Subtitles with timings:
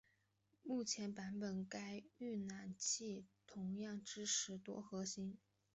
[0.63, 5.37] 目前版本该预览器同样支持多核心。